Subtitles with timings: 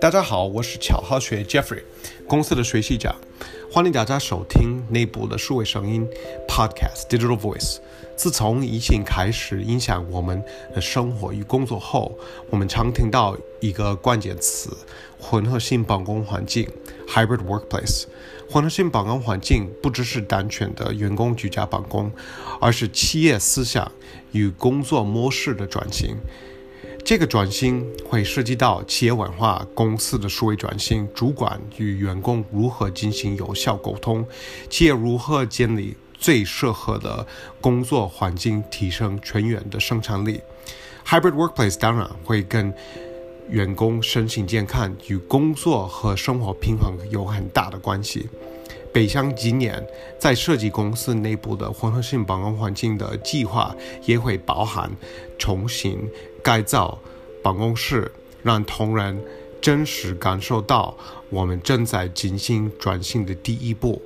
[0.00, 1.82] 大家好，我是巧好学 Jeffrey，
[2.28, 3.16] 公司的学习长，
[3.72, 6.08] 欢迎大家收听内部的数位声音
[6.46, 7.78] Podcast Digital Voice。
[8.14, 10.40] 自从疫情开始影响我们
[10.72, 12.16] 的生活与工作后，
[12.48, 14.70] 我们常听到一个关键词：
[15.18, 16.70] 混合性办公环境
[17.08, 18.04] （Hybrid Workplace）。
[18.48, 22.10] 混合性办公环境不只是单纯的员工居家办公，
[22.60, 23.90] 而是企业思想
[24.32, 26.16] 与工作模式的转型。
[27.04, 34.26] 这个转型会涉及到企业文化、公司的数位转型、主管与员工如何进行有效沟通、
[34.70, 37.26] 企业如何建立最适合的
[37.60, 40.40] 工作环境，提升全员的生产力。
[41.06, 42.72] Hybrid workplace 当然会跟
[43.48, 48.28] 员工身心健康与工作和生活平衡有很大的关系。
[48.92, 49.84] 北向今年
[50.18, 54.90] 在设计公司内部的混合性办公环境的计划，也会包含
[55.36, 55.98] 重新
[56.42, 56.98] 改造
[57.42, 58.10] 办公室，
[58.42, 59.20] 让同仁
[59.60, 60.96] 真实感受到
[61.28, 64.00] 我们正在进行转型的第一步。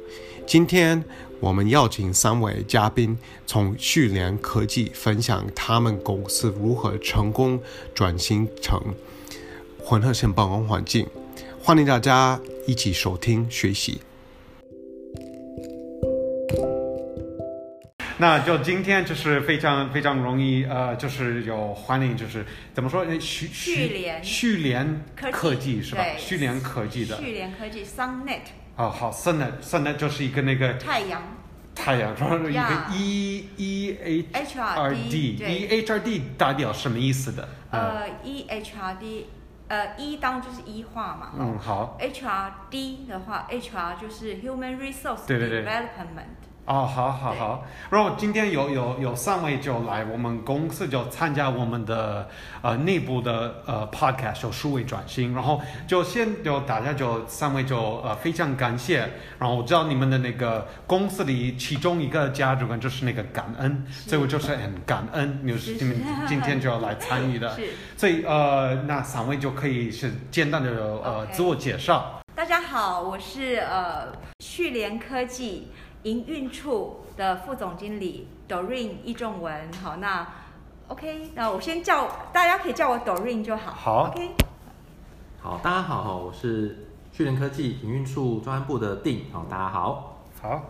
[0.46, 1.04] 今天
[1.38, 7.60] 我们邀请三位嘉宾，从旭联科技分享他们公司如何成功
[7.94, 8.80] 转型成
[9.88, 11.08] 混合性办公环境。
[11.64, 13.98] 欢迎大家一起收听学习。
[18.18, 22.44] 那就今天就是非常非常容易，呃，就是有欢迎，就是
[22.74, 23.02] 怎么说？
[23.18, 26.04] 旭旭联旭联科技是吧？
[26.18, 27.16] 旭联科技的。
[27.16, 28.40] 旭联科技 Sunnet。
[28.76, 31.22] 哦，好，Sunnet，Sunnet 就是一个那个太阳。
[31.74, 33.96] 太阳，然后一个 E E
[34.32, 37.48] H R D，E H R D 代表什么意思的？
[37.70, 39.26] 呃，E H R D，
[39.68, 41.32] 呃，E 当就是 E 化嘛。
[41.38, 41.96] 嗯，好。
[42.00, 45.26] H R D 的话，H R 就是 Human Resource Development。
[45.26, 45.64] 对对对。
[46.68, 52.28] 哦，好好好，然后今天有有有三位就来我们公司就参加我们的
[52.60, 58.98] 呃内部的呃 podcast 就数位转型，然后就先就大家就三位就呃非常感谢，
[59.38, 65.58] 然后我知道你们的那个公司里其中一个价值观就是那个感恩，所以我就是很感恩，你们
[66.28, 67.58] 今天就要来参与的，
[67.96, 71.32] 所以呃那三位就可以是简单的呃、okay.
[71.32, 72.20] 自我介绍。
[72.34, 75.68] 大家好，我是呃旭联科技。
[76.04, 80.26] 营运处的副总经理 Doreen 易仲文，好，那
[80.86, 83.72] OK，那我先叫大家可以叫我 Doreen 就好。
[83.72, 84.30] 好，OK。
[85.40, 90.22] 好，大家好，我是旭联科技营运处专案部的定，好，大家好。
[90.40, 90.62] 好，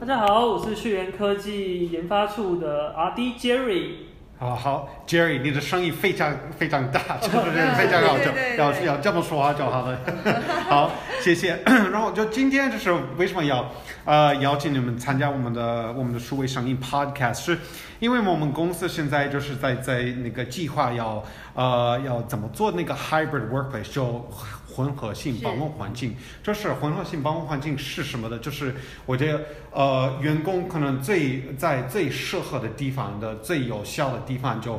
[0.00, 3.94] 大家好，我是旭联科技研发处的 RD Jerry。
[4.38, 9.98] 好好，Jerry，你的声音非常非常大， 就是非常好，就要要这么说话就好了。
[10.68, 10.92] 好，
[11.22, 11.58] 谢谢。
[11.64, 13.72] 然后就今天就是为什么要
[14.04, 17.58] 呃邀请你们参加我们的我们的数位声音 Podcast，是
[17.98, 21.24] 因为我们公司现在就是在在那个计划要
[21.54, 24.28] 呃要怎么做那个 Hybrid Workplace 就。
[24.76, 28.38] 混合性办公环境，就是混合性办公环境是什么的？
[28.38, 28.74] 就是
[29.06, 34.74] 我觉得，呃，员工可能最在最适合的地方的最有效的地方就，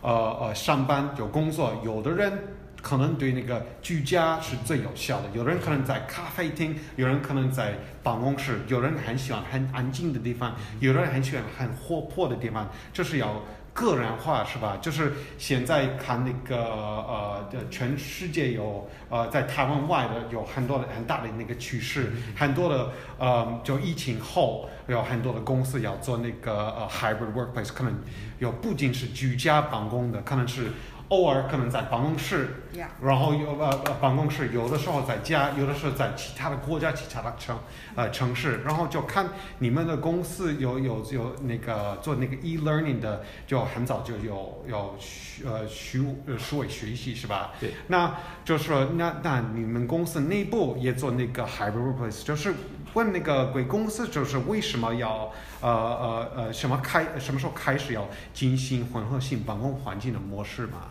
[0.00, 0.10] 呃
[0.40, 1.78] 呃，上班就工作。
[1.84, 2.32] 有的人
[2.80, 13.42] 可能对那个居家是最有效的，有的人可能在咖啡厅，有人可能在办公室，有人很喜欢很安静的地方，有的人很喜欢很活泼的地方，就是要。
[13.72, 14.76] 个人化是吧？
[14.80, 27.94] 就是现在看那个呃，全世界有呃，在台湾外的有很多的很大的那个趋势，很多的呃，就疫情后有很多的公司要做那个呃 hybrid workplace，可能
[28.38, 30.72] 有不仅是居家办公的，可能是。
[31.08, 32.86] 偶尔可能在办公室，yeah.
[33.02, 37.58] 然后有呃呃办公室，有的时候在家，有的时候在其他的国家、其他的城
[37.94, 39.28] 呃城市，然后就看
[39.58, 44.96] 你们的公司有有有那个做那个 e-learning 的，就很早就有有
[45.44, 47.52] 呃虚呃数位学习是吧？
[47.60, 47.72] 对。
[47.88, 52.54] 那就是说，那那你们公司内部也做那个 hybrid workplace，就是
[52.94, 60.90] 问那个贵公司，就是为什么要呃呃呃什么开什么时候开始要进行混合性办公环境的模式嘛？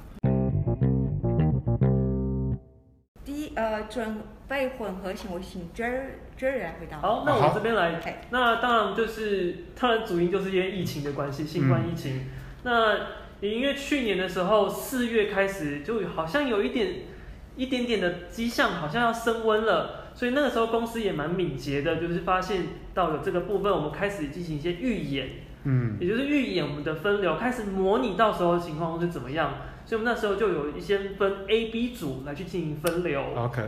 [3.56, 4.18] 呃，准
[4.48, 6.01] 备混合型，我请 Jerry
[6.38, 7.00] Jerry 来回答。
[7.00, 8.01] 好，那我这边来。
[8.30, 12.18] 那当然就是，当然主因就是因为疫情的关系，新冠疫情。
[12.18, 12.25] 嗯、
[12.63, 12.98] 那
[13.39, 17.03] 也因为去年的时候四月开始，就好像有一点
[17.56, 20.12] 一点点的迹象，好像要升温了。
[20.13, 22.63] 所以那个时候公司也蛮敏捷的，就是发现
[22.94, 25.30] 到有这个部分，我们开始进行一些预演。
[25.63, 25.97] 嗯。
[26.00, 29.54] 也就是预演我们的分流，开始模拟到时候的情况是怎么样。
[29.91, 33.21] 所以我们那时候就有一些分 A、B 组来去进行分流。
[33.35, 33.61] OK。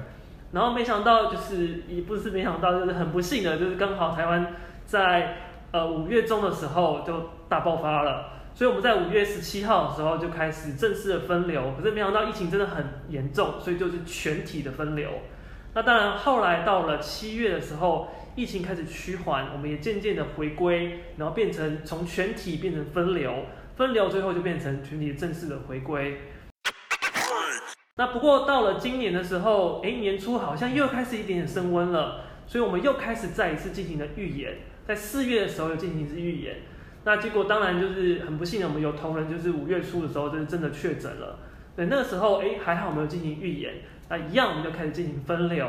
[0.54, 4.54] 然后没想到就是也不是没想到，就是很不幸的，就是刚好台湾
[4.86, 5.36] 在
[5.72, 15.10] 呃五月中的时候就大爆发了，所以我们在五月十七号的时候就开始正式的分流，可是没想到疫情真的很严重，所以就是全体的分流。
[15.74, 23.34] 那当然后来到了七月的时候，疫情开始趋缓，我们也渐渐的回归，然后变成从全体变成分流，
[23.76, 26.20] 分流最后就变成群体正式的回归。
[27.96, 36.58] 那不过到了今年的时候，哎，年初好像又开始一点点升温了，所以我们又开始再一次进行了预演，在四月的时候又进行一次预演。
[37.04, 41.38] 那结果当然就是很不幸的，我们有同仁就是五月初的时候就是真的确诊了。
[41.76, 43.74] 对，那个时候哎还好没有进行预演，
[44.10, 45.68] 那一样我们就开始进行分流。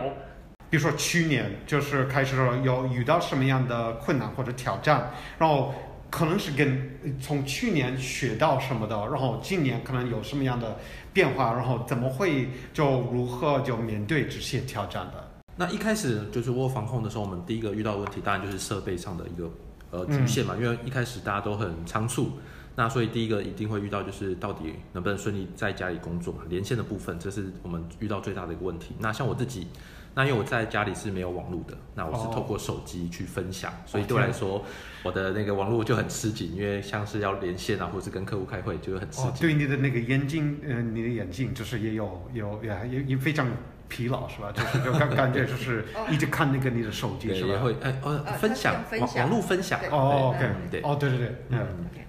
[0.70, 5.74] 比如说去年就是开始有遇到什么样的困难或者挑战，然后。
[6.14, 10.76] 可能是跟从去年学到什么的，然后今年可能有什么样的
[11.12, 15.28] 变化，然后怎么会就如何就面对这些挑战的？
[15.56, 19.50] 那一开始就是窝防控的时候，我们第一个遇到问题当然就是设备上的一个
[19.90, 22.31] 呃局限嘛，因为一开始大家都很仓促，
[22.76, 28.94] 那所以第一个一定会遇到就是到底能不能顺利在家里工作嘛，连线的部分这是我们遇到最大的一个问题。
[29.00, 29.67] 那像我自己。
[30.14, 34.64] 那因为我在家里是没有网络的，那我是透过手机去分享，哦、所以对我来说，
[35.02, 39.26] 我的那个网络就很吃紧，因为像是要连线啊，或者是跟客户开会，就会很吃紧。
[39.26, 43.46] 哦，对你的那个眼睛，嗯、呃，你的眼睛就是也有有也也也非常
[43.88, 44.52] 疲劳是吧？
[44.55, 47.49] 就是就感感觉就是一直看那个你的手机是吧？
[47.49, 49.81] 也会哎哦分享网网络分享。
[49.90, 50.49] 哦，OK。
[50.70, 50.81] 对。
[50.82, 51.58] 哦对对对嗯。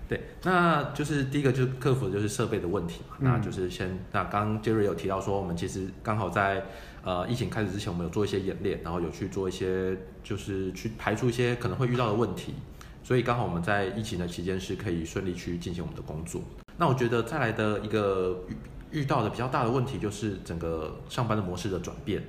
[0.08, 6.64] 对，那就是第一个就是克服的就是设备的问题嘛，嗯、那就是先那刚刚 Jerry 有提到说，我们其实刚好在
[7.06, 12.56] 呃疫情开始之前，我们有做一些演练，然后有去做一些就是去排除一些可能会遇到的问题，
[13.04, 16.42] 所以刚好我们在疫情的期间是可以顺利去进行我们的工作。
[16.78, 22.22] 那我觉得再来的一个遇遇到的比较大的问题就是整个上班的模式的转变，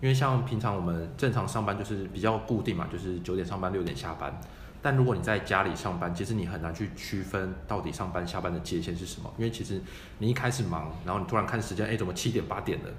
[0.00, 4.40] 因为像平常我们正常上班就是比较固定嘛，就是九点上班六点下班。
[4.80, 9.80] 但如果你在家里上班，其实你很难去区分到底上班下班的界限是什么，因为其实
[10.18, 12.90] 你一开始忙，然后你突然看时间，哎，怎么七点八点了？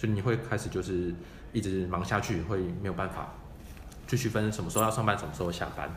[0.00, 1.12] 所以你会开始就是
[1.52, 3.34] 一直忙下去，会没有办法
[4.08, 5.94] 去区分什么时候要上班，什么时候下班。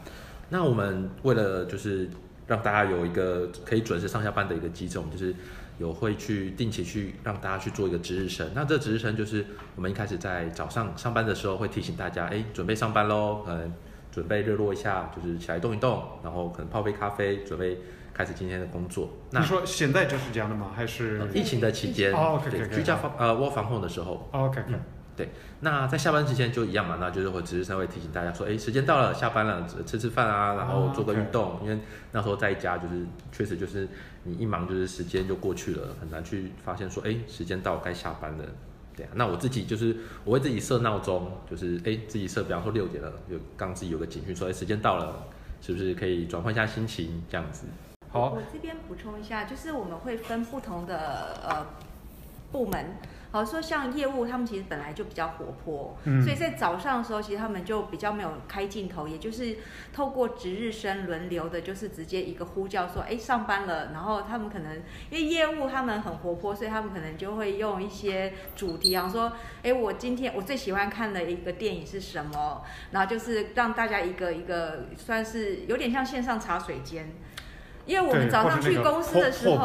[0.50, 2.10] 那我们为了就是
[2.46, 5.34] 让大家有一个可以准时上下班的一个机制，我们就是
[5.78, 8.50] 有会去定期去让大家去做一个值日生。
[8.54, 9.46] 那这值日生就是
[9.78, 13.72] 我们一开始在早上上班的时候会提醒大家，哎，准备上班喽，嗯。
[14.14, 17.80] 准备热络一下，就是起来动一动，然后可能泡杯咖啡，准备
[18.14, 19.10] 开始今天的工作。
[19.32, 20.72] 那你说现在就是这样的吗？
[20.76, 22.14] 还是疫情的期间？
[22.14, 24.30] 哦，OK，对，居家防呃窝防控的时候。
[24.32, 24.80] OK，嗯，
[25.16, 25.30] 对。
[25.62, 31.80] 那在下班之前就一样嘛，那就是我只是稍微提醒大家说，哎，时间到了，下班了，吃吃饭啊，然后做个运动，因为
[32.12, 33.88] 那时候在家就是确实就是
[34.24, 38.44] 你一忙就是时间就过去了，很难去发现说，哎，时间到该下班了。
[38.96, 45.26] 对啊，那我自己就是我会自己设闹钟，就是哎自己设，比方说六点了，就刚自己有个警讯说哎时间到了，
[45.62, 47.66] 是不是可以转换一下心情这样子？
[48.14, 51.66] 好，我这边补充一下，就是我们会分不同的呃
[52.52, 52.96] 部门。
[53.32, 59.58] 好说，像业务，他们其实本来就比较活泼，嗯、所以在早上的时候，其实他们就比较没有开镜头，也就是
[59.92, 63.92] 透过值日生轮流的，就是直接一个呼叫说，哎，上班了。
[63.92, 64.76] 然后他们可能
[65.10, 69.34] 因为业务他们很活泼，所以他们可能就会用一些主题，啊，说，
[69.64, 72.62] 哎，我今天我最喜欢看的一个电影是什么？
[72.92, 77.12] 然后就是让大家一个一个算是有点像线上茶水间。
[77.86, 79.64] 因为我们早上去公司的时候，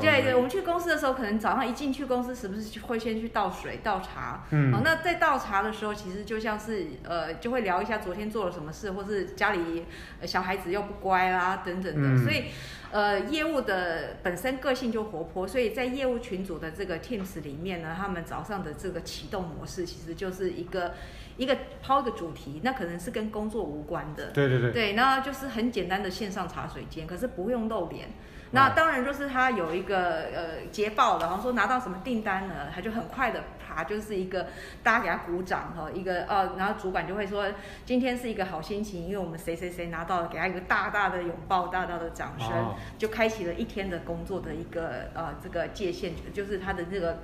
[0.00, 4.44] 对对，我们去公司的时候，可能早上一进去公司，是不是会先去倒水、倒茶？
[4.50, 9.84] 嗯，哦，那在倒茶的时候，其实就像是呃，就会聊一下昨天做了什么事，或是家里
[10.24, 12.44] 小孩子又不乖啦等等的，嗯、所以。
[12.92, 20.94] 呃，业务的本身个性就活泼，所以在业务群组的这个 Teams 里面呢，他们早上的这个启动模式其实就是一个
[21.36, 24.30] 一个抛个主题，那可能是跟工作无关的。
[24.32, 24.72] 对对对。
[24.72, 28.10] 对，那就是很简单的线上茶水间，可是不用露脸。
[28.52, 34.48] 那当然就是他有一个呃捷报，然后说拿到什么订单了，他就很快的爬，就是一个
[34.82, 37.46] 大家给他鼓掌哈，一个呃，然后主管就会说
[37.86, 47.20] 今天是一个好心情，因为我们谁谁谁拿到了，给他一个大大的拥抱，大大的掌声，就开启了一天的工作的一个呃这个界限，就是他的这个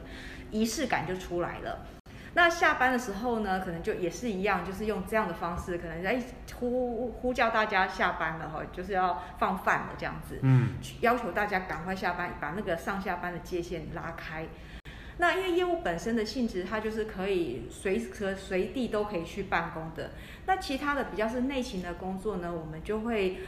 [0.53, 1.87] 仪式感就出来了。
[2.37, 6.23] 那下班的时候呢，可能就也是一样，就是用这样的方式，可能在
[6.61, 14.47] 呼呼叫大家下班了哈，就是要放饭了这样子，嗯，要求大家赶快下班，把那个上下班的界限拉开。
[15.17, 20.11] 那因为业务本身的性质，它就是可以随时随地都可以去办公的。
[20.45, 23.39] 那其他的比较是内勤的工作呢，我们就会。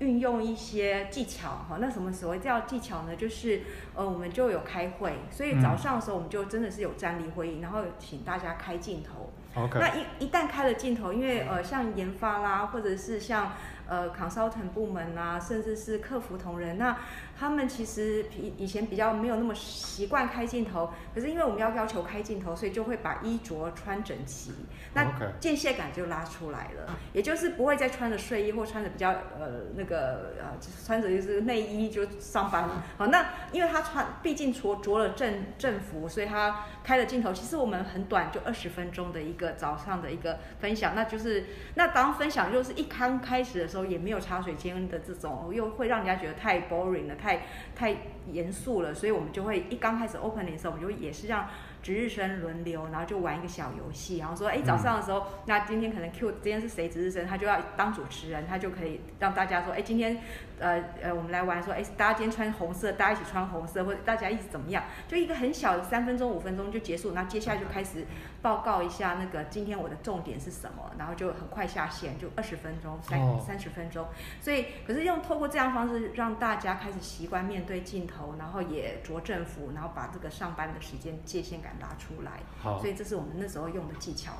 [0.00, 3.16] 运用一些技巧哈，那什么所谓叫技巧呢？
[3.16, 3.62] 就是
[3.94, 9.78] 呃，我们就有开会，所以早上的时候我们就真的是有站立会议，然后请大家开镜头，OK。
[9.78, 13.52] 那一一旦开了镜头，因为呃像研发啦，或者是像
[13.86, 16.96] 呃 consultant 部门啊，甚至是客服同仁，那
[17.38, 24.52] 他们其实以以前比较没有那么习惯开镜头，可是因为我们要要求开镜头，所以就会把衣着穿整齐，
[24.94, 25.04] 那
[25.40, 30.56] 间歇感就拉出来了，也就是不会再穿着睡衣或穿着比较呃那个呃
[30.86, 32.68] 穿着就是内衣就上班。
[32.96, 37.32] 好，那因为他穿毕竟着着了正正服，所以他开了镜头。
[37.32, 47.32] 其实我们很短，就二十分钟的一个个早上的一个分享，那就是那当分享就是一刚开始的时候也没有茶水间的这种，又会让人家觉得太 boring 了，太。
[47.32, 47.40] 太
[47.74, 47.96] 太
[48.30, 51.48] 严肃了，所以我们就会一刚开始 opening 的时候，我们就也是让
[51.82, 60.20] 值日生轮流，然后就玩一个小游戏，然后说，哎，早上的时候，嗯、那今天可能 Q 今天是谁值日生，他就要当主持人，他就可以让大家说，哎，今天。
[60.60, 64.84] 呃呃，我们来玩说，哎，大家今天穿红色，大家一起穿红色，或者大家一起怎么样？
[65.08, 68.06] 就一个很小的三分钟、五分钟就结束，那接下来就开始
[68.40, 74.06] 报告一下那个今天我的重点是什么，然后就很快下线，就二十分钟、三三十分钟。
[74.40, 82.40] 所以，可是用透过这样方式让大家开始习惯面对镜头，然后也着政府，然后把这个上班的时间界限感拉出来。
[82.60, 84.32] 好，所以这是我们那时候用的技巧。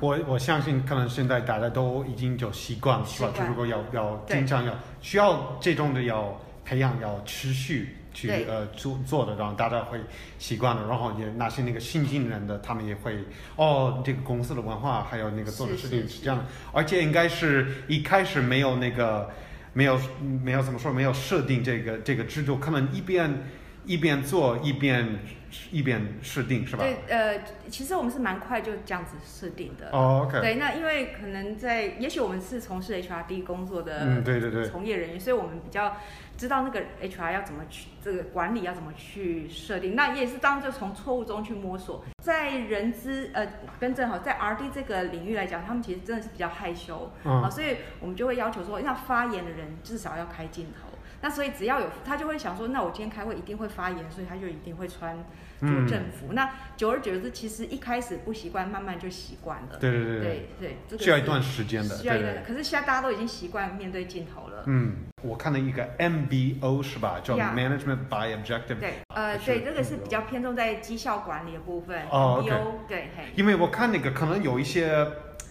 [0.00, 3.30] 我我相信，可能现在大家都已经就习惯了，是吧？
[3.32, 10.00] 就如果要要经常要需要这种的要培养，要持续去呃做做的，然后大家会
[10.40, 10.88] 习惯了。
[10.88, 13.16] 然后也那些那个新进人的，他们也会
[13.54, 19.30] 哦，这个公司的文化还有那个做的事情是这样，而且应该是一开始没有那个
[19.72, 19.98] 没有
[20.42, 23.30] 没有怎么说没有设定这个这个制度，可能一边
[23.84, 25.18] 一边做一边。
[25.70, 26.82] 一边试定是吧？
[26.82, 29.90] 对，呃，其实我们是蛮快就这样子设定的。
[29.92, 30.40] 哦、oh，OK。
[30.40, 35.94] 对，那因为可能在，也许我们是从事 HRD 工作的，嗯，对对对，从业人员，所以我们比较
[36.38, 39.94] 知道那个 HR 要怎么去，这个管理要怎么去设定。
[39.94, 42.02] 那也是当就从错误中去摸索。
[42.22, 43.46] 在人资，呃，
[43.78, 50.88] 跟正好在 RD 这个领域来讲，他们其实真的是比较害羞，啊、嗯，所以我们就会要求说，要发言的人至少要开镜头。
[51.22, 56.26] 那所以只要有他就会想说，那我今天开会一定会发言，所以他就一定会穿着正服。
[56.30, 59.78] 嗯、那久而久之，其实一开始不习惯，慢慢就习惯了。
[59.78, 61.96] 对对对对对，这个需要一段时间的。
[61.96, 64.64] 需要一段，可是现在大家都已经习惯面对镜头了。
[64.66, 67.20] 嗯，我看了一个 MBO 是吧？
[67.22, 68.80] 叫 Management by Objective。
[68.80, 72.02] 对，呃，对，这个是比较偏重在绩效管理的部分。
[72.10, 73.10] 哦，MBO，对。
[73.36, 75.06] 因为我看那个可能有一些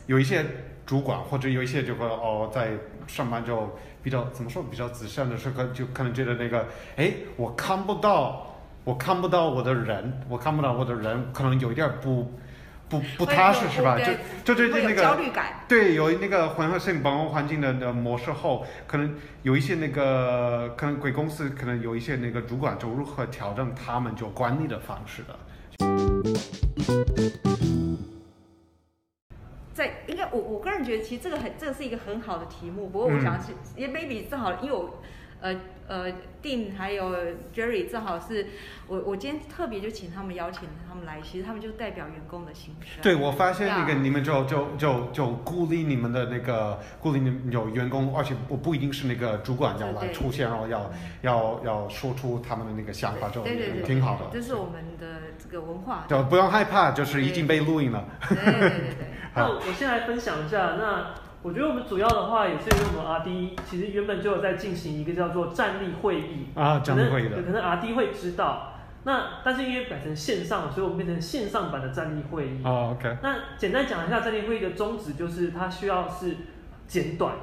[0.08, 0.46] 有一些
[0.86, 2.72] 主管或者有一些就会哦在
[3.08, 3.74] 上班就。
[4.04, 4.64] 比较怎么说？
[4.64, 6.66] 比较自信的时候，就可能觉得那个，
[6.96, 12.32] 哎，我看不到，我看不到我的人，我看不到我的人，可能有一点不，
[12.90, 13.98] 不不踏实，是吧？
[14.00, 14.12] 就
[14.44, 15.62] 就对那个焦虑感。
[15.68, 26.61] 对，有那个混合性办公环境的的模式后，可能有一些那个，可能贵公司可能有一些那个主管就如何调整他们就管理的方式的。
[31.12, 32.88] 其实这个很这个是一个很好的题目。
[32.88, 35.02] 不过我想是，也 maybe 正好，因为我
[35.42, 35.54] 呃
[35.86, 36.10] 呃
[36.42, 37.14] Dean 还有
[37.54, 38.48] Jerry 正好是
[38.88, 43.02] 我我今天特别就请他们邀请他们来，其实他们就代表员工的心声。
[43.02, 50.90] 对，我发现那个你们就就就就鼓励你们的那个鼓励你们有员工，而且不不一定是那个主管要来出现，然后要
[51.24, 53.44] 要要说出他们的那个想法，就
[53.84, 54.30] 挺好的。
[54.32, 56.06] 这是我们的这个文化。
[56.08, 58.08] 就不用害怕，就是已经被录音了。
[58.30, 59.08] 对对对对。
[59.36, 68.68] 那我先来分享一下，那我觉得我们主要的话也是因为我们 RD 其实原本就有在进行一个叫做站立会议啊，站立会议的，可能 RD 会知道。
[69.04, 72.62] 那但是因为改成线上，所以我们变成线上版的站立会议。
[72.64, 73.18] 哦，OK。
[73.24, 76.36] 那简单讲一下站立会议的宗旨，就是它需要是
[76.86, 77.34] 简短，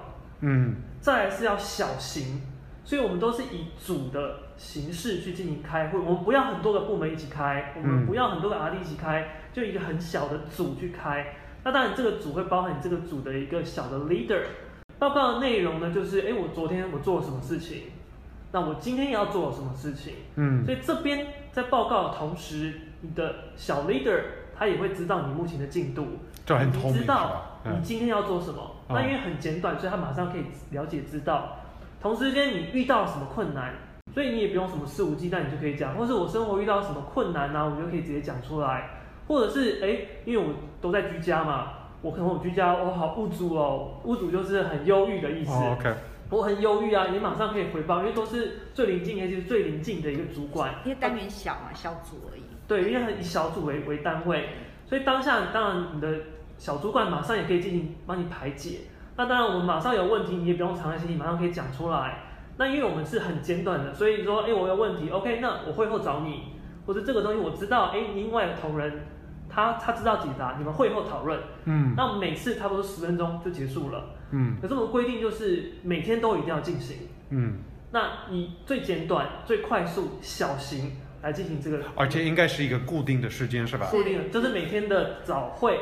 [0.41, 2.43] 嗯，再来是要小型，
[2.85, 11.35] 所以我们都是以组的形式去进行开会，我们不要很多个部门一起开，我们不要很多个 RD 一起开，就一个很小的组去开。
[11.69, 14.41] 那当然，这个组会包含你这个组的一个小的 leader。
[14.99, 17.83] 报告的内容呢，就是哎，我昨天我做了什么事情，
[18.53, 20.15] 那我今天要做什么事情？
[20.37, 22.73] 嗯，所以这边在报告的同时，
[23.03, 24.19] 你的小 leader
[24.57, 26.07] 他也会知道你目前的进度，
[26.47, 28.77] 就很透明，你知道你今天要做什么。
[28.89, 31.59] 嗯、那因为很简短，所以他马上可以了解知道。
[32.01, 33.75] 同时间你遇到了什么困难，
[34.15, 38.89] 所以你也不用什么肆无忌惮，你就可以讲，或是我生活遇到什么困难呢、啊，我就可以直接讲出来。
[39.29, 45.51] 或者是哎，因为我都在居家嘛，我可能我居家，我好无助哦，无助就是很忧郁的意思。
[45.53, 45.95] Oh, OK，
[46.31, 50.75] 我很忧郁啊，你马上可以回报，因为都是最临近，也就是最临近的一个主管。
[50.85, 52.43] 因为单元小嘛，小组而已。
[52.67, 54.51] 对，因为以小组为为单位，
[54.87, 56.21] 所以当下当然你的
[56.59, 58.81] 小主管马上也可以进行帮你排解。
[59.17, 62.25] 那当然我们马上有问题，你也不用藏在心里，马上可以讲出来。
[62.57, 66.53] 那因为我们是很简短的，所以说，哎，我有问题，OK，那我会后找你，
[66.87, 69.01] 或者这个东西我知道，哎，另外同仁
[69.49, 76.97] 他他知道解答，你们会后讨论，嗯，那每次差不多十分钟就结束了，嗯，可是我们规定就是每天都一定要进行，
[77.31, 77.59] 嗯，
[77.91, 83.87] 那以最简短、最快速、小型来进行这个，而且应该是一个固定的时间，是吧？
[83.91, 85.79] 固定的，就是每天的早会。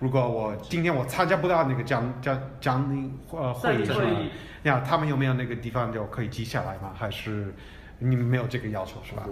[0.00, 4.00] 如果我今天我参加不到那个讲讲讲你呃会议是吧？
[4.62, 6.92] 呀，他们有没有那个地方就可以记下来吗？
[6.94, 7.52] 还是
[7.98, 9.24] 你们没有这个要求是吧？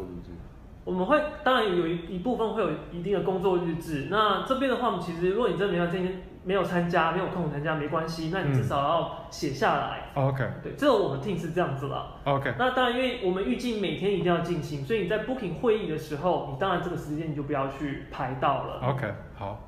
[0.85, 4.07] 我们会当然有一一部分会有一定的工作日志。
[4.09, 10.13] 那这边的话，我们其实如果你真的没有今天没有参加，没有空参加没关系，那你至少要写下来。
[10.15, 10.49] 嗯、OK。
[10.63, 12.21] 对，这个我们 team 是这样子了。
[12.23, 12.55] OK。
[12.57, 18.81] 那当然，因为我们预计每天一定要进行，所以你在 booking 会议的时候，你当然这个时间你就不要去排到了。
[18.89, 19.59] OK，好。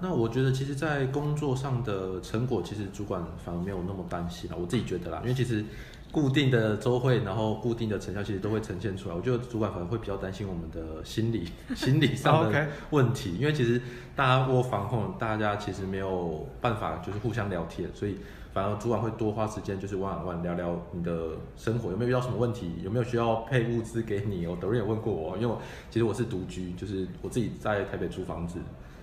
[0.00, 4.56] 那我觉得，其实，在工作上的成果，其实主管反而没有那么担心了。
[4.56, 5.64] 我自己觉得啦，因为其实
[6.12, 9.14] 固定的周会，然后固定的成效，其实都会呈现出来。
[9.14, 13.82] 我觉得主管反而会比较担心我们的心理、 心理上的 问题，因为其实
[14.14, 18.16] 大家窝防控，大家其实没有办法就是互相聊天，所以
[18.52, 24.46] 反而主管会多花时间，就是 on one 聊聊你的生活有没有遇到什么问题，有没有需要配物资给你。
[24.46, 28.60] 我德瑞也问过我，因为我其实我是独居，就是我自己在台北租房子。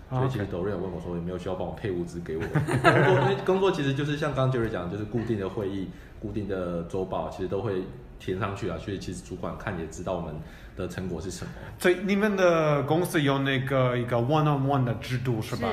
[0.10, 2.42] 所以其实 Doreen 问我说有没有需要帮我配物资给我？
[2.42, 7.84] 工作因为工作其实就是像刚刚 Jerry 讲，就是固定的会议、固定的周报，其实都会
[8.20, 8.78] 填上去啊。
[8.78, 10.36] 所以其实主管看也知道我们
[10.78, 11.52] 的成果是什么。
[11.80, 15.70] 所以你们的公司有那个一个 one on one 的制度是吧？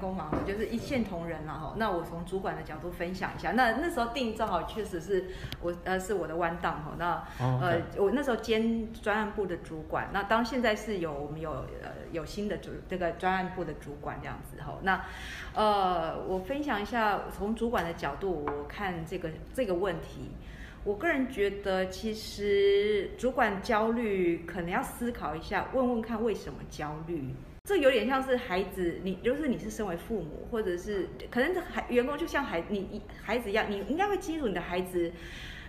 [0.00, 1.74] 工嘛，就是一线同仁了哈。
[1.76, 5.26] 那我从主管的角度分享一下，那那时候定正好确实是
[5.60, 6.94] 我呃是我的弯档哈。
[6.98, 7.22] 那
[7.60, 14.78] 呃我那时候兼专案部的主管，那当现在是有我们有呃有新的主这个专案部的主管这样子哈。
[14.82, 15.04] 那
[15.54, 20.30] 呃我分享一下从主管的角度我看这个这个问题，
[20.84, 27.34] 我个人觉得其实主管焦虑可能要思考一下，问问看为什么焦虑。
[27.64, 35.12] 这有点像是孩子，你就是你是身为父母，或者是可能这孩员工就像孩你孩子一样，你应该会清楚你的孩子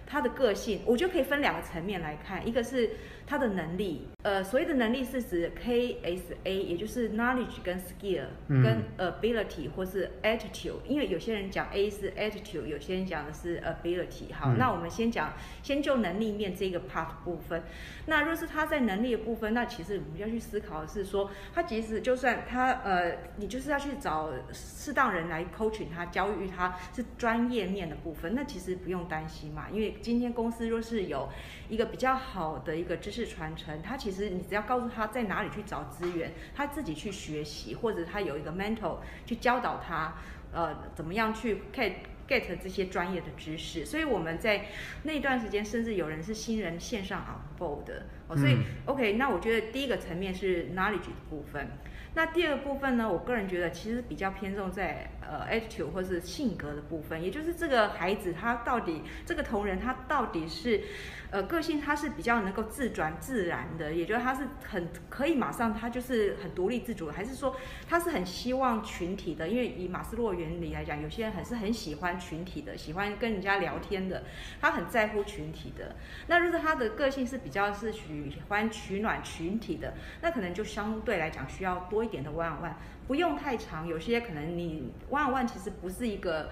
[0.06, 0.82] 他的个性。
[0.86, 2.90] 我觉得可以分两个层面来看，一个是。
[3.32, 10.82] 他的能力，呃，所谓的能力是指 KSA，也就是 knowledge 跟 skill，跟 ability 或是 attitude。
[10.86, 14.34] 因为有些人讲 A 是 attitude，有些人讲的是 ability。
[14.34, 15.32] 好，嗯、那我们先讲，
[15.64, 17.64] 先就能力面这个 part 部分。
[18.08, 31.30] 那若是他在能力的部分，那其实我们要去思考的是说，他即使就算他呃，你就是要去找适当人来 coaching 他，教育他是专业面的部分，那其实不用担心嘛，因为今天公司若是有
[31.70, 33.21] 一个比较好的一个知识。
[33.26, 40.16] 传承，他其实你只要告诉他在哪里去找资源，他自己去学习，或者他有一个 mentor 去教导他，
[40.52, 41.94] 呃，怎么样去 get
[42.28, 43.86] get 这些专业的知识。
[43.86, 44.66] 所以我们在
[45.04, 51.68] 那段时间，甚至有人是新人线上 on board 的，哦，所以、嗯、OK，那我觉得第一个层面是 knowledge 的部分。
[52.14, 60.84] 那第二部分呢，我个人觉得其实比较偏重在呃 attitude 或是性格的部分，也就是这个孩子他到底这个同仁他到底是
[61.32, 67.56] 呃个性他是比较能够自转自然的，也就是他是很可以马上他就是很独立自主的，还是说
[67.88, 69.48] 他是很希望群体的？
[69.48, 74.24] 因为以马斯洛原理来讲，有些人还是很喜欢群体的，喜欢跟人家聊天的，
[74.60, 75.96] 他很在乎群体的。
[76.28, 82.02] 那如果他的个性是比较是喜欢取暖群体的，那可能就相对来讲需要多。
[82.02, 82.74] 一点的 one on one，
[83.12, 83.86] 不用太长。
[83.86, 86.50] 有些可能你 on one 其实不是一个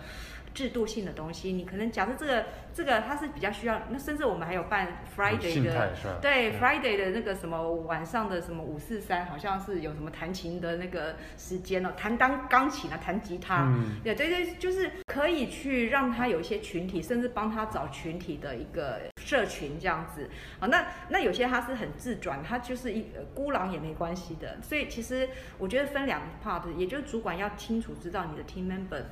[0.53, 18.99] 制度性的东西，你可能假设这个这个它是比较需要，那甚至我们还有办 Friday 的，对 Friday 的那个什么晚上的什么五四三，好像是有什么弹琴的那个时间哦，弹当钢琴啊，弹吉他，嗯、对对对，就是可以去让他有一些群体，甚至帮他找群体的一个。
[19.29, 20.27] 社群这样子，
[20.59, 24.59] 啊，那那有些他是很自转，他就是一孤狼也没关系的。
[24.59, 29.03] 所以其实我觉得分两个 part，也就是主管要清楚知道你的 team member，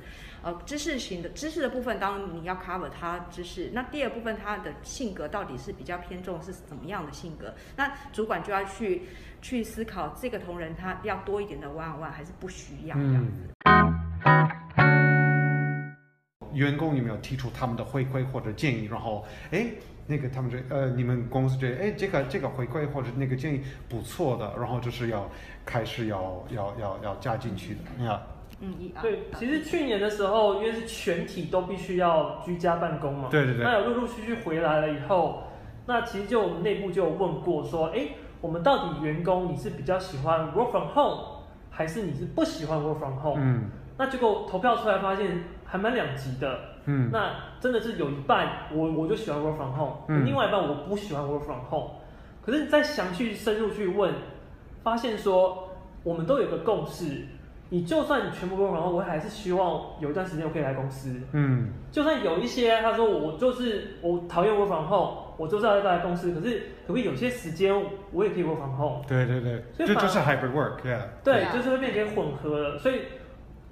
[0.42, 3.70] 呃，知识型的知识的部分，当然你要 cover 他知识。
[3.72, 7.54] 那第二部分他的性格到底是比较偏重是怎么样的性格？
[7.76, 9.02] 那主管就要去
[9.40, 13.48] 去思考这个同仁他要多一点的 one on one 还是不需要这样子。
[14.80, 15.94] 嗯、
[16.54, 18.86] 员工有没有提出他们的回馈或者建议？
[18.86, 19.70] 然后，哎。
[20.08, 25.30] 那个他们这呃，你们公司觉得哎，这个这个回馈或者那个建议不错的，然后就是要
[25.64, 28.20] 开始要要要要加进去的，你看。
[28.60, 33.62] 嗯，对，其实去年的时候，因为是全体都必须要居家办公嘛，对对对。
[33.62, 35.44] 那有陆陆续续回来了以后，
[35.86, 38.08] 那其实就我们内部就有问过说，哎，
[38.40, 41.37] 我们到底员工你是比较喜欢 work from home？
[41.78, 43.38] 还是你是不喜欢 work from home？
[43.38, 46.58] 嗯，那结果投票出来发现还蛮两极的。
[46.86, 51.90] 嗯，那真的是有一半我我就喜欢 work from home，、嗯、另外一半我不喜欢 work from home。
[52.44, 54.12] 可是你再详细深入去问，
[54.82, 55.68] 发现说
[56.02, 57.26] 我们都有个共识。
[57.70, 61.14] 你就算你全部 work from home，我还是希望有一段时间我可以来公司。
[61.30, 66.32] 嗯，就算有一些他说我就是我讨厌 work from home，我就是要来公司。
[66.32, 67.74] 可是可不可以有些时间
[68.12, 69.02] 我也可以 work from home？
[69.08, 71.00] 对对对，这就，就是 hybrid work，yeah。
[71.24, 72.78] 对，就是会变成混合了。
[72.78, 73.00] 所以，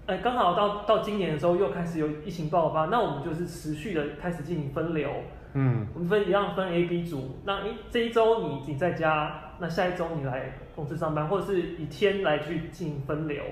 [0.07, 5.11] 哎，刚好到到今年的时候又开始有疫情爆发，那我们就是持续的开始进行分流。
[5.55, 7.39] 嗯，我们分一样分 A、B 组。
[7.45, 13.43] 那一，这一周你你在家，那下一周你来公司上班，或者是以天来去进行分流。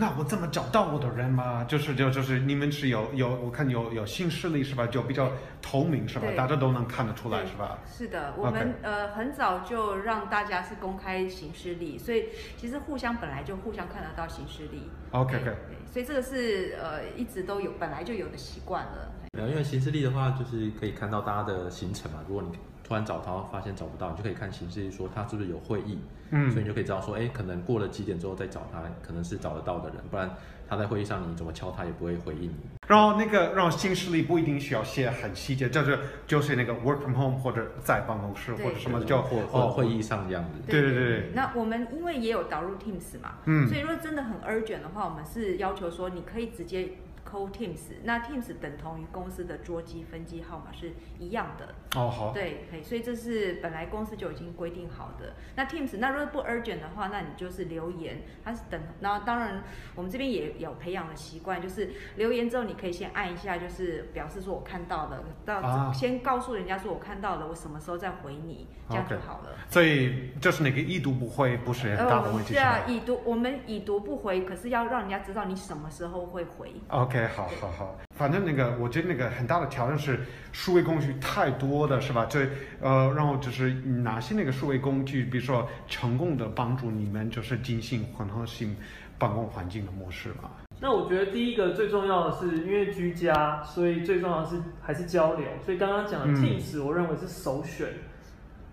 [0.00, 1.62] 那我怎么找到我的人嘛？
[1.64, 4.86] 就是就就是你们是有有我看有有新势力是吧？
[4.86, 6.26] 就比较透明是吧？
[6.34, 7.78] 大家都能看得出来是吧？
[7.86, 14.90] 是的，我们、呃很早就让大家是公开行事历，所以其实互相本来就互相看得到行事历。
[15.10, 15.54] OK OK。
[15.84, 19.12] 所以这个是呃一直都有本来就有的习惯了。
[19.32, 22.20] 没有，因为行事历的话就是可以看到大家的行程嘛。
[22.26, 22.58] 如果你
[22.90, 25.96] 突然找他发现找不到，你就可以看行事历说他是不是有会议，
[26.30, 30.28] 嗯，所以你就可以知道说，哎，可能过了几点之后再找他，可能是找得到的人，不然
[30.68, 32.56] 他在会议上你怎么敲他也不会回应你。
[32.88, 40.50] 然后那个，让新势力不一定需要写很细节，就是就是那个 work from home 或者在办公室或者什么叫或或会议上这样子。
[40.66, 41.30] 对对对对。
[41.32, 46.88] 那我们因为也有导入 Teams 嘛，嗯，所以如果真的很 urgent 的话，我们是要求说你可以直接。
[47.28, 51.74] Call Teams，那 Teams 等同于公司的桌机分机号码是一样的。
[51.98, 52.32] 哦，好。
[52.32, 55.34] 对，可以，所以这是本来公司就已经规定好的。
[55.56, 58.80] 那 Teams，那如果不 urgent 的话，那你就是留言，它是等。
[59.00, 59.62] 然后当然，
[59.94, 69.50] 我们这边也有培养的习惯，就是留言之后你可以先按一下，就是表示说我看到了，到、啊、先告诉人家说我看到了，我什么时候再回你，这样就好了。
[69.68, 69.72] Okay.
[69.72, 72.54] 所以就是那个已读不回不是很大的问题。
[72.54, 76.72] 对、呃、啊，已读我们已读不回，可是要让人家知道你什么时候会回。
[76.88, 77.09] OK。
[77.28, 80.20] 好好好，反正那个，我觉得那个很大的挑战是
[80.52, 82.26] 数位工具太多的是吧？
[82.30, 82.46] 这
[82.80, 88.76] 呃，然后就是哪些那个数位工具，比如说成功的帮助你们就是进行混合性
[89.18, 90.50] 办公环境的模式嘛？
[90.80, 95.46] 那我觉得第一个最重要的是，因为居家，所以最重要的是还是交流。
[95.64, 97.88] 所以刚刚讲的 Teams，我认为是首选。
[97.88, 97.98] 嗯、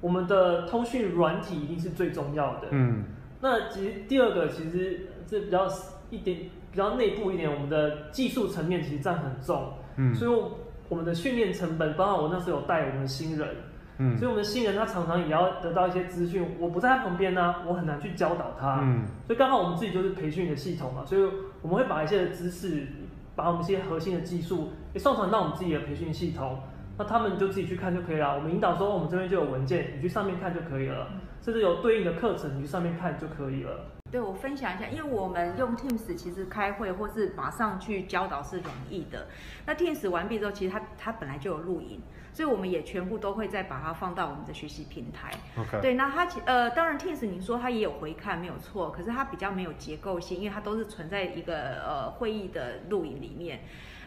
[0.02, 2.67] 我们的通讯软体一定是最重要的。
[2.71, 3.04] 嗯。
[3.41, 5.67] 那其实第二个其实这比较
[6.10, 6.50] 一点。
[6.78, 10.42] 比较内部一点，我们的技术层面其实占很重，嗯，所以
[10.90, 13.48] 我们的训练成本，包括我那时候有带我们的新人，
[13.98, 21.28] 嗯，所以我们的新人他常常也要得到一些资讯，我不在他旁边呢、啊，我很难去教导他，嗯，所以刚好我们自己就是培训的系统嘛，所以
[21.63, 22.86] 我们会把一些的知识，
[23.36, 26.60] 把我们一些核心的技术也上传到我们自己的培训系统，
[26.96, 31.08] 那他们就自己去看就可以了，我们引导说我们这边就有文件，你去上面看就可以了，
[31.42, 33.72] 甚至有对应的课程，你去上面看就可以了。
[34.12, 39.28] 对，我分享一下，因为我们用 Teams 其实开会或是马上去教导是容易的。
[39.65, 45.32] 那 Teams 完毕之后，其实它它本来就有录影，所以我们也全部都会再把它放到我们的学习平台。
[45.58, 45.82] OK。
[45.82, 53.60] 对，那它其呃，当然 Teams 你说它也有回看没有错，可是它比较没有结构性，因为它都是存在一个呃会议的录影里面。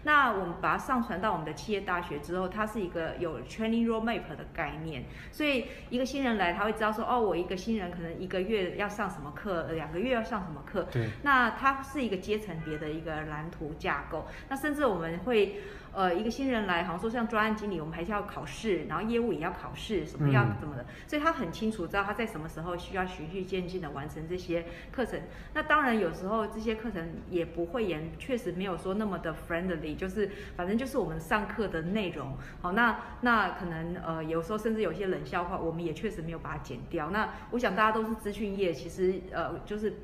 [0.03, 10.87] 那我们把它上传到我们的企业大学之后，它是一个有 training roadmap 的概念，所以一个新人来，他会知道说，哦，我一个新人可能一个月要上什么课，两个月要上什么课。
[10.93, 11.09] 对。
[11.23, 14.27] 那它是一个阶层别的一个蓝图架构。
[14.49, 15.61] 那甚至我们会。
[15.93, 25.21] 呃，一个新人来，好像说像专案经理，我们还是要考试，然后业务也要考试，什么要怎么的，嗯，所以他很清楚知道他在什么时候需要循序渐进的完成这些课程。
[25.55, 32.37] 那当然有时候这些课程也不会严，确实没有说那么的 friendly，就是反正就是我们上课的内容。
[32.61, 37.11] 好，那那可能呃有时候甚至有些冷笑话，我们也确实没有把它剪掉。
[37.11, 39.95] 那我想大家都是资讯业，其实呃就是。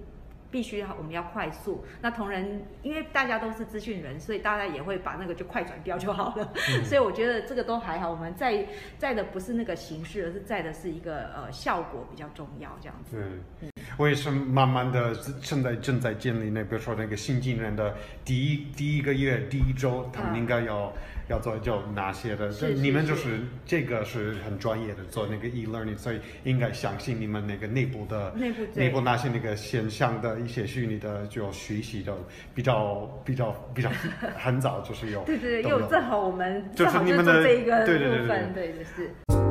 [0.57, 6.51] 必须要我们要快速，那同仁因为大家都是资讯人，所以大家也会把那个就快转掉就好了。
[6.71, 8.11] 嗯、 所以我觉得这个都还好。
[8.11, 8.67] 我们在
[8.97, 13.19] 在的不是那个形式，而是在的是一个呃效果比较重要这样子。
[13.61, 20.87] 嗯，我也是慢慢的现在正在建立那比如说那个新进人的第一第一个月第一周，他们应该要。
[20.87, 20.93] 嗯
[21.29, 22.53] 要做就哪些的？
[22.53, 32.17] 是是是，你们就是这个是很专业的做那个 e-learning，所以应该相信你们那个内部的内部内部那些那个现象的一些虚拟的就学习的
[32.55, 33.91] 比较比较比较
[34.39, 39.46] 很早就是有对对对，有正好我们就是你们的这一个部分，对对对对，对，对，对是。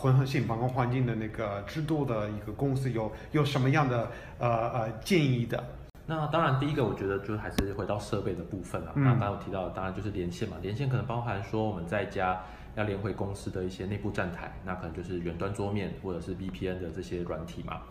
[0.00, 5.62] 混合性办公环境的那个制度的一个公司有有什么样的呃呃建议的？
[6.06, 8.92] 那当然，第一个我觉得就还是回到设备的部分了。
[8.96, 12.40] 嗯、那刚刚有提到的，当然就是连线嘛，连线可能包含说我们在家
[12.76, 17.82] 要连回公司的一些内部站台，那可能就是远端桌面或者是 VPN 的这些软体嘛。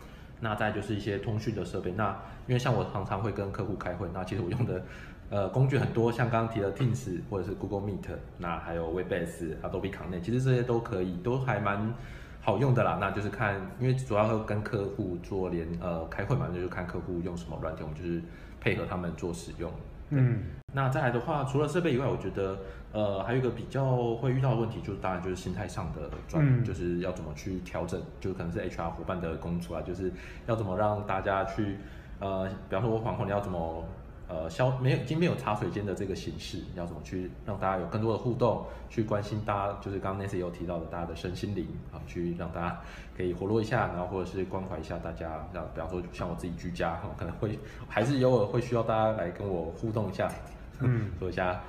[0.41, 1.91] 那再就是一些通讯的设备。
[1.91, 2.09] 那
[2.47, 4.83] 因为像我常常会跟客户开会，那其实我用的
[5.29, 11.93] 呃工具很多，像刚刚提的 Teams 或者是 Google Meet，那还有 Webex、Adobe Connect，其实这些都可以，都还蛮。
[12.41, 18.23] 好用的啦，那就是看，因为主要会跟客户做连呃开会嘛，那就是看客户用什么软件，我们就是
[18.61, 19.69] 配合他们做使用。
[20.11, 20.41] 嗯，
[20.73, 22.57] 那再来的话，除了设备以外，我觉得
[22.93, 30.09] 呃还有一个比较会遇到的问题，就是当然就是心态上的转，嗯、就是要怎么去调整，就可能是 HR 伙伴的工作啊，就是
[30.47, 31.75] 要怎么让大家去
[32.19, 33.83] 呃，比方说我访问你要怎么。
[34.29, 42.79] 呃，消没有已经没有茶水间的这个形式，要怎么去让大家有更多的互动，去关心大家，就是刚刚 Nancy 有提到的大家的身心灵啊，去让大家
[43.17, 50.31] 可以活络一下，然后或者是关怀一下大家，像比方说像我自己居家，可能会还是偶尔会需要大家来跟我互动一下，
[50.79, 51.59] 嗯， 说一下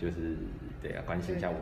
[0.00, 0.36] 就是
[0.82, 1.56] 对啊，关心一下我，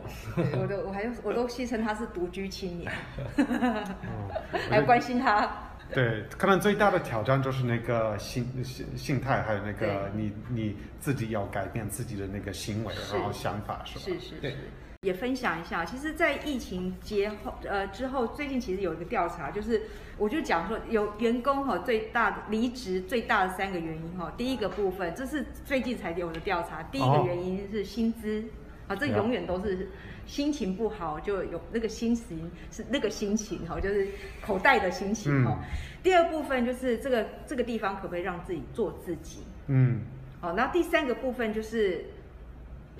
[0.59, 2.91] 我都我还我都戏称他是独居青年
[4.71, 5.66] 还关心他。
[5.93, 14.05] 对，可能最大的挑战就是那个心心心态，还有那个你你自己要改变自己的那个行为，然后想法是吧？
[14.05, 14.57] 是是是。
[15.01, 19.83] 也分享一下，其实，在疫情节后呃之后，最近其实有一个调查，就是
[20.17, 28.41] 我就讲说，有员工哈最大的离职最大的三个原因哈，第一个部分这是最近才有的调查，第一个原因是薪资。
[28.41, 28.45] 哦
[28.87, 29.89] 啊，这永远都是
[30.27, 34.07] 心情不好就有那个心情是那个心情哈，就是
[34.45, 35.57] 口袋的心情哈。
[35.59, 35.63] 嗯、
[36.03, 39.39] 第二部分就是这个这个地方可不可以让自己做自己？
[39.67, 40.01] 嗯。
[40.39, 42.05] 好，那第三个部分就是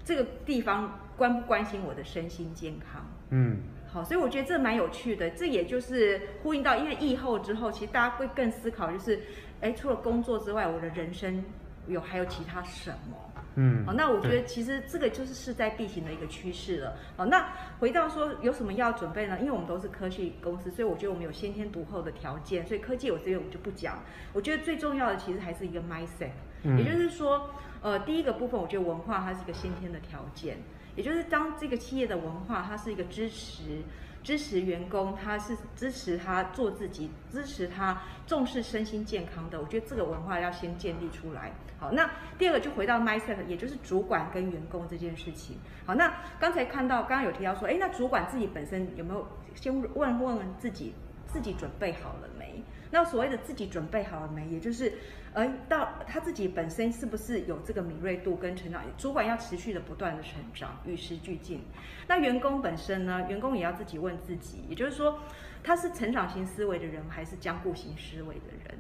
[0.04, 3.06] 这个地方关不关心我的身心健康？
[3.30, 3.58] 嗯。
[3.90, 9.20] 好，所以我觉得这蛮有趣的，这也就是呼应到，因为疫后之后，其实大家会更思考，就是
[9.62, 11.44] 哎，除了工作之外，我的人生
[11.88, 13.18] 有还有其他什么？
[13.60, 16.96] 嗯，好，那我觉得其实这个就是势在必行的一个趋势了。
[17.16, 17.44] 好，那
[17.80, 19.40] 回到说有什么要准备呢？
[19.40, 22.64] 因为我们都是科技公司，所以我觉得我们有先天独厚的条件。
[22.68, 23.98] 所以科技我这边我们就不讲。
[24.32, 26.30] 我觉得最重要的其实还是一个 mindset，
[26.78, 27.50] 也就是说，
[27.82, 30.58] 呃，第一个部分我觉得文化它是一个先天的条件，
[30.96, 33.82] 也就是当这个企业的文化它是一个支持。
[34.28, 39.58] 支持员工，他是支持他做自己，支持他重视身心健康的。
[39.58, 41.54] 我觉得这个文化要先建立出来。
[41.80, 45.56] 好，那第二个就回到 mindset，也就是主管跟员工这件事情。
[45.86, 50.94] 好，那刚才看到，刚刚有提到说，哎，那主管自己本身有没有先问问问自己，
[51.26, 52.62] 自己准备好了没？
[52.92, 54.92] 那所谓的自己准备好了没，也就是，
[55.38, 58.82] 而，到他自己本身是不是有这个敏锐度跟成长？
[58.98, 61.62] 主管要持续的不断的成长，与时俱进。
[62.08, 63.24] 那员工本身呢？
[63.30, 65.20] 员工也要自己问自己，也就是说，
[65.64, 68.80] 他是成长型思维的人，还是僵固型思维的人？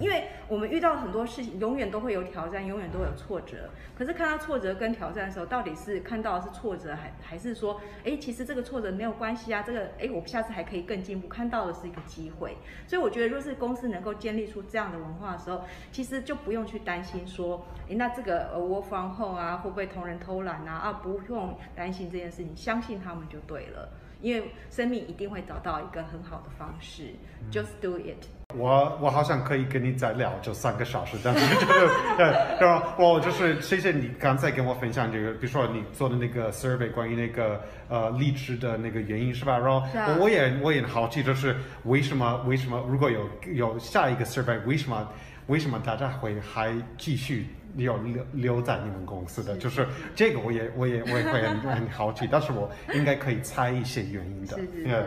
[0.00, 3.70] 因为我们遇到很多事情，永远都会有挑战，永远都有挫折。
[3.98, 11.26] 可是看到挫折跟挑战的时候，到底是看到的是挫折，还还是说，哎，其实这个挫折没有关系啊，这个，哎，我下次还可以更进步。
[11.26, 12.56] 看到的是一个机会。
[12.86, 20.74] 所以我觉得，若是公司能够建立出这样的文化的时候，其实就不用去担心说，哎，那这个呃，work from home 啊，会不会同仁偷懒啊？
[20.74, 23.88] 啊，不用担心这件事情，相信他们就对了。
[24.24, 27.14] 因为生命一定会找到一个很好的方式
[27.52, 28.24] ，just do it。
[28.56, 32.24] 我我好像可以跟你再聊就三个小时，但是这个对，
[32.58, 33.12] 然后？
[33.12, 37.60] 我就是谢谢你刚才跟我分享这个，比如说你做的那个 survey 关于那个
[37.90, 39.58] 呃离职的那个原因是吧？
[39.58, 39.82] 然后
[40.18, 45.06] 我也我也好奇，就是为什么为什么如果有有下一个 survey，为什么
[45.48, 47.48] 为什么大家会还继续？
[47.76, 55.04] 有留留在你们公司的，就是这个，我也我也我也会很 很好奇，但是我应该可以猜一些原因的，对，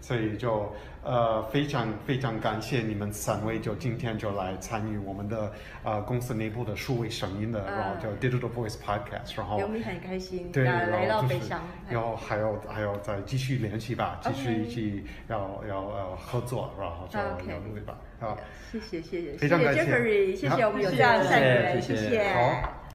[0.00, 17.98] 所以就呃非常非常感谢你们三位，就今天就来参与我们的呃公司内部的数位声音的，然后叫 Digital Voice Podcast，然后我们很开心，对，来到北上，然后还有还有再继续联系吧，继续一起要要呃合作，然后就要努力吧。
[18.18, 18.36] 好，
[18.72, 22.32] 谢谢谢谢，非常感谢，谢谢 Jeffrey，谢谢我们有这样的善缘，谢谢。
[22.32, 22.85] 好，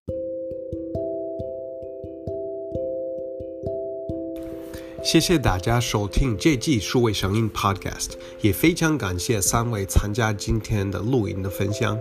[5.04, 12.00] 谢谢大家收听这季数位声音 Podcast，也非常感谢三位参加今天的录音的分享。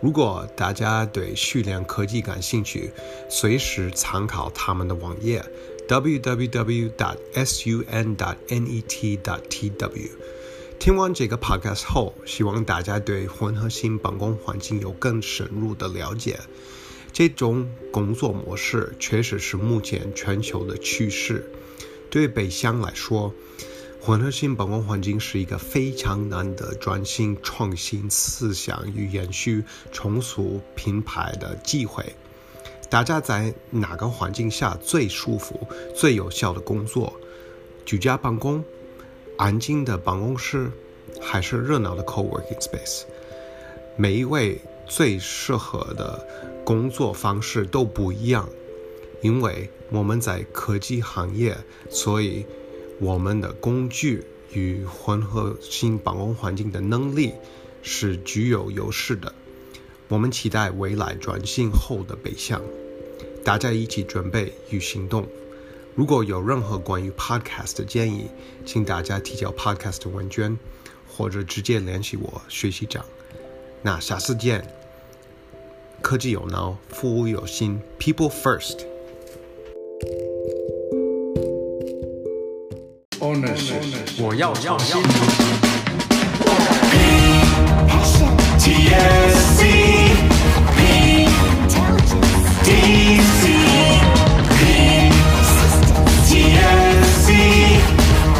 [0.00, 2.92] 如果大家对序联科技感兴趣，
[3.28, 5.44] 随时参考他们的网页
[5.88, 6.90] www.sun.net.tw。
[10.78, 16.38] 听完这个 podcast 后，希望大家对混合型办公环境有更深入的了解。
[17.12, 21.44] 这种工作模式确实是目前全球的趋势。
[22.10, 23.32] 对北乡来说，
[24.00, 32.04] 混合型办公环境是一个非常难得转型创新思想与延续重塑品牌的机会。
[32.88, 37.14] 大家在哪个环境下最舒服、最有效的工作？
[37.86, 38.64] 居家办公、
[39.38, 40.70] 安静的办公室，
[41.20, 43.02] 还是热闹的 co-working space？
[43.96, 46.26] 每一位最适合的
[46.64, 48.48] 工作方式都不一样，
[49.20, 51.56] 因为我们在科技行业，
[51.88, 52.46] 所以。
[53.02, 57.32] 我们的工具与混合型办公环境的能力
[57.80, 59.32] 是具有优势的。
[60.08, 62.60] 我们期待未来转型后的北向，
[63.42, 65.26] 大家一起准备与行动。
[65.94, 68.26] 如果有任何关于 Podcast 的建议，
[68.66, 70.58] 请大家提交 Podcast 问卷，
[71.08, 73.02] 或者直接联系我学习长。
[73.80, 74.62] 那下次见。
[76.02, 78.89] 科技有脑，服务有心，People First。
[83.39, 85.01] 我要创新。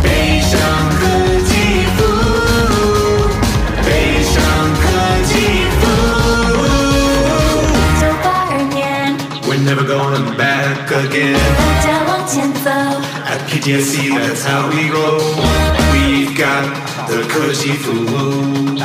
[0.03, 1.01] 北向科
[1.45, 1.51] 技
[1.95, 1.97] 服
[2.75, 3.29] 务，
[3.83, 3.87] 北
[4.23, 4.33] 向
[4.81, 4.83] 科
[5.25, 5.31] 技
[5.79, 5.81] 服
[6.51, 6.53] 务。
[7.99, 8.75] 走吧二年，
[9.47, 11.37] We're never going back again。
[11.57, 12.69] 大家往前走。
[13.25, 13.93] At PTSC,
[14.40, 15.20] that's how we roll.
[15.92, 16.64] We've got
[17.08, 18.78] the 科技服务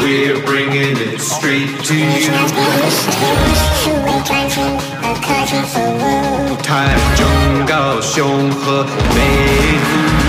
[0.00, 2.30] ，We're bringing it straight to you.
[3.82, 4.64] 数位转型
[5.02, 9.20] 和科技服务，台中、高雄和北
[9.80, 10.23] 部。